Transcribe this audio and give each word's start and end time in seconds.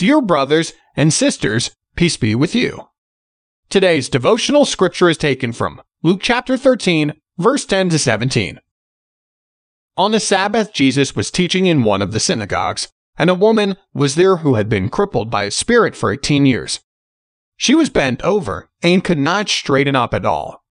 Dear 0.00 0.22
brothers 0.22 0.72
and 0.96 1.12
sisters, 1.12 1.72
peace 1.94 2.16
be 2.16 2.34
with 2.34 2.54
you. 2.54 2.88
Today's 3.68 4.08
devotional 4.08 4.64
scripture 4.64 5.10
is 5.10 5.18
taken 5.18 5.52
from 5.52 5.82
Luke 6.02 6.20
chapter 6.22 6.56
13, 6.56 7.12
verse 7.36 7.66
10 7.66 7.90
to 7.90 7.98
17. 7.98 8.60
On 9.98 10.12
the 10.12 10.18
Sabbath, 10.18 10.72
Jesus 10.72 11.14
was 11.14 11.30
teaching 11.30 11.66
in 11.66 11.84
one 11.84 12.00
of 12.00 12.12
the 12.12 12.18
synagogues, 12.18 12.88
and 13.18 13.28
a 13.28 13.34
woman 13.34 13.76
was 13.92 14.14
there 14.14 14.36
who 14.36 14.54
had 14.54 14.70
been 14.70 14.88
crippled 14.88 15.30
by 15.30 15.44
a 15.44 15.50
spirit 15.50 15.94
for 15.94 16.10
18 16.10 16.46
years. 16.46 16.80
She 17.58 17.74
was 17.74 17.90
bent 17.90 18.22
over 18.22 18.70
and 18.82 19.04
could 19.04 19.18
not 19.18 19.50
straighten 19.50 19.94
up 19.94 20.14
at 20.14 20.24
all. 20.24 20.64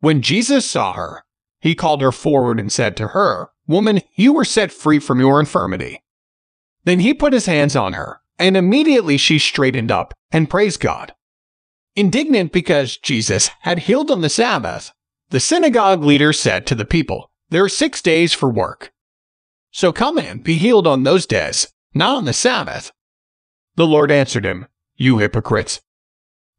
When 0.00 0.20
Jesus 0.20 0.68
saw 0.68 0.94
her, 0.94 1.22
he 1.60 1.76
called 1.76 2.02
her 2.02 2.10
forward 2.10 2.58
and 2.58 2.72
said 2.72 2.96
to 2.96 3.08
her, 3.08 3.50
Woman, 3.68 4.00
you 4.16 4.32
were 4.32 4.44
set 4.44 4.72
free 4.72 4.98
from 4.98 5.20
your 5.20 5.38
infirmity. 5.38 6.02
Then 6.82 6.98
he 6.98 7.14
put 7.14 7.32
his 7.32 7.46
hands 7.46 7.76
on 7.76 7.92
her, 7.92 8.20
and 8.38 8.56
immediately 8.56 9.16
she 9.16 9.38
straightened 9.38 9.90
up 9.90 10.14
and 10.30 10.50
praised 10.50 10.80
God. 10.80 11.14
Indignant 11.96 12.52
because 12.52 12.96
Jesus 12.96 13.50
had 13.60 13.80
healed 13.80 14.10
on 14.10 14.20
the 14.20 14.28
Sabbath, 14.28 14.92
the 15.30 15.40
synagogue 15.40 16.02
leader 16.02 16.32
said 16.32 16.66
to 16.66 16.74
the 16.74 16.84
people, 16.84 17.30
There 17.50 17.64
are 17.64 17.68
six 17.68 18.00
days 18.00 18.32
for 18.32 18.48
work. 18.48 18.92
So 19.70 19.92
come 19.92 20.18
and 20.18 20.42
be 20.42 20.54
healed 20.54 20.86
on 20.86 21.02
those 21.02 21.26
days, 21.26 21.68
not 21.94 22.16
on 22.16 22.24
the 22.24 22.32
Sabbath. 22.32 22.92
The 23.76 23.86
Lord 23.86 24.10
answered 24.10 24.44
him, 24.44 24.66
You 24.96 25.18
hypocrites! 25.18 25.80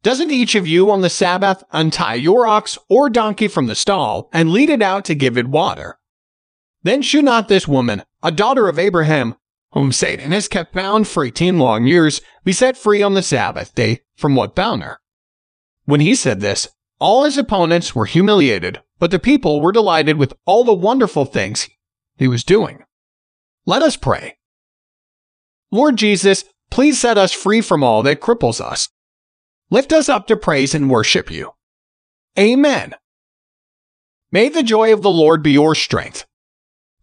Doesn't 0.01 0.31
each 0.31 0.55
of 0.55 0.67
you 0.67 0.89
on 0.91 1.01
the 1.01 1.09
Sabbath 1.09 1.63
untie 1.71 2.13
your 2.13 2.47
ox 2.47 2.77
or 2.87 3.09
donkey 3.09 3.49
from 3.49 3.67
the 3.67 3.75
stall 3.75 4.29
and 4.31 4.51
lead 4.51 4.69
it 4.69 4.81
out 4.81 5.03
to 5.05 5.15
give 5.15 5.37
it 5.37 5.47
water? 5.47 5.99
Then 6.83 7.01
should 7.01 7.25
not 7.25 7.49
this 7.49 7.67
woman, 7.67 8.03
a 8.23 8.31
daughter 8.31 8.69
of 8.69 8.79
Abraham, 8.79 9.35
whom 9.73 9.91
Satan 9.91 10.31
has 10.31 10.47
kept 10.47 10.73
bound 10.73 11.07
for 11.07 11.23
eighteen 11.23 11.59
long 11.59 11.85
years, 11.85 12.21
be 12.43 12.51
set 12.51 12.77
free 12.77 13.03
on 13.03 13.13
the 13.13 13.21
Sabbath 13.21 13.75
day 13.75 14.01
from 14.15 14.35
what 14.35 14.55
bound 14.55 14.83
her? 14.83 14.99
When 15.85 15.99
he 15.99 16.15
said 16.15 16.41
this, 16.41 16.67
all 16.99 17.23
his 17.23 17.37
opponents 17.37 17.95
were 17.95 18.05
humiliated, 18.05 18.81
but 18.99 19.11
the 19.11 19.19
people 19.19 19.61
were 19.61 19.71
delighted 19.71 20.17
with 20.17 20.33
all 20.45 20.63
the 20.63 20.73
wonderful 20.73 21.25
things 21.25 21.69
he 22.17 22.27
was 22.27 22.43
doing. 22.43 22.83
Let 23.65 23.81
us 23.81 23.95
pray. 23.95 24.37
Lord 25.71 25.97
Jesus, 25.97 26.43
please 26.71 26.99
set 26.99 27.17
us 27.17 27.31
free 27.31 27.61
from 27.61 27.83
all 27.83 28.03
that 28.03 28.21
cripples 28.21 28.59
us. 28.59 28.89
Lift 29.69 29.93
us 29.93 30.09
up 30.09 30.27
to 30.27 30.35
praise 30.35 30.73
and 30.73 30.89
worship 30.89 31.29
you. 31.29 31.51
Amen. 32.37 32.95
May 34.31 34.49
the 34.49 34.63
joy 34.63 34.91
of 34.91 35.01
the 35.01 35.11
Lord 35.11 35.41
be 35.41 35.51
your 35.51 35.75
strength. 35.75 36.25